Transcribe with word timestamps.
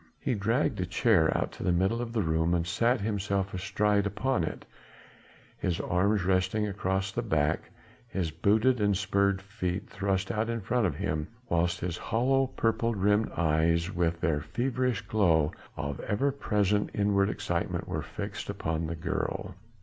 He 0.19 0.33
dragged 0.33 0.81
a 0.81 0.85
chair 0.87 1.31
out 1.37 1.51
to 1.51 1.63
the 1.63 1.71
middle 1.71 2.01
of 2.01 2.11
the 2.11 2.23
room 2.23 2.55
and 2.55 2.65
sat 2.65 3.01
himself 3.01 3.53
astride 3.53 4.07
upon 4.07 4.43
it, 4.43 4.65
his 5.59 5.79
arms 5.79 6.23
resting 6.25 6.67
across 6.67 7.11
the 7.11 7.21
back, 7.21 7.69
his 8.09 8.31
booted 8.31 8.81
and 8.81 8.97
spurred 8.97 9.43
feet 9.43 9.87
thrust 9.91 10.31
out 10.31 10.49
in 10.49 10.59
front 10.61 10.87
of 10.87 10.95
him, 10.95 11.27
whilst 11.49 11.81
his 11.81 11.97
hollow, 11.97 12.47
purple 12.47 12.95
rimmed 12.95 13.31
eyes 13.37 13.93
with 13.93 14.21
their 14.21 14.41
feverish 14.41 15.01
glow 15.03 15.51
of 15.77 15.99
ever 15.99 16.31
present 16.31 16.89
inward 16.95 17.29
excitement 17.29 17.87
were 17.87 18.01
fixed 18.01 18.49
upon 18.49 18.87
the 18.87 18.95
girl. 18.95 19.53